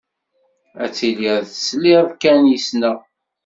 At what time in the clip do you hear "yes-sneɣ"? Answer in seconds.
2.51-2.97